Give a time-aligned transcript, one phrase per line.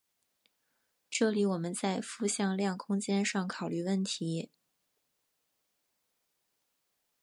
[1.11, 4.49] 这里我们在复向量空间上考虑问题。